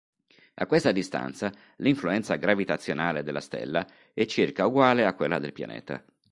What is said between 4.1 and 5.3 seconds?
è circa uguale a